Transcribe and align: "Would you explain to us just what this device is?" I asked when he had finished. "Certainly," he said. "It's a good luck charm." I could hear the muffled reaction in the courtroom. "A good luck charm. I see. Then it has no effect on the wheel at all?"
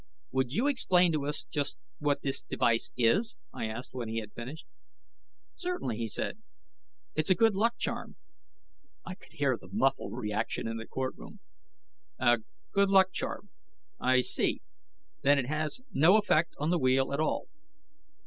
"Would 0.31 0.51
you 0.51 0.65
explain 0.65 1.11
to 1.11 1.27
us 1.27 1.43
just 1.51 1.77
what 1.99 2.23
this 2.23 2.41
device 2.41 2.89
is?" 2.97 3.37
I 3.53 3.67
asked 3.67 3.93
when 3.93 4.07
he 4.09 4.17
had 4.17 4.33
finished. 4.33 4.65
"Certainly," 5.55 5.97
he 5.97 6.07
said. 6.07 6.41
"It's 7.13 7.29
a 7.29 7.35
good 7.35 7.53
luck 7.53 7.77
charm." 7.77 8.15
I 9.05 9.13
could 9.13 9.33
hear 9.33 9.55
the 9.57 9.69
muffled 9.71 10.17
reaction 10.17 10.67
in 10.67 10.77
the 10.77 10.87
courtroom. 10.87 11.39
"A 12.17 12.39
good 12.71 12.89
luck 12.89 13.11
charm. 13.13 13.51
I 13.99 14.21
see. 14.21 14.63
Then 15.21 15.37
it 15.37 15.45
has 15.45 15.81
no 15.91 16.17
effect 16.17 16.55
on 16.57 16.71
the 16.71 16.79
wheel 16.79 17.13
at 17.13 17.19
all?" 17.19 17.47